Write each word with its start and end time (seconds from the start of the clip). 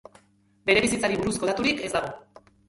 Bere 0.69 0.81
bizitzari 0.85 1.19
buruzko 1.19 1.51
daturik 1.51 1.85
ez 1.89 1.93
dago. 1.99 2.43